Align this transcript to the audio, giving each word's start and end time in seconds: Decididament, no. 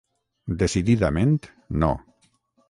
Decididament, 0.61 1.37
no. 1.85 1.91